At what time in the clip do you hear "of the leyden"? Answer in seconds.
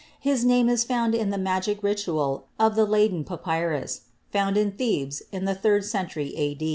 2.59-3.23